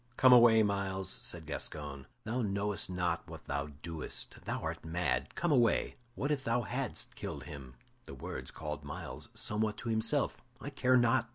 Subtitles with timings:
[0.17, 5.51] "Come away, Myles," said Gascoyne; "thou knowest not what thou doest; thou art mad; come
[5.51, 5.97] away.
[6.15, 7.75] What if thou hadst killed him?"
[8.05, 10.37] The words called Myles somewhat to himself.
[10.59, 11.29] "I care not!"